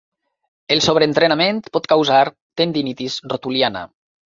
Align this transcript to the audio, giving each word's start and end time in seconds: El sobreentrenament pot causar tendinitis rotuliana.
El 0.75 0.81
sobreentrenament 0.85 1.61
pot 1.77 1.87
causar 1.93 2.23
tendinitis 2.63 3.21
rotuliana. 3.37 3.89